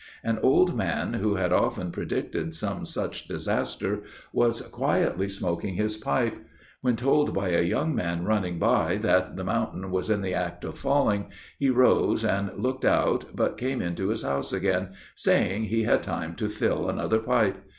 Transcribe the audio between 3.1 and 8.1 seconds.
disaster, was quietly smoking his pipe; when told by a young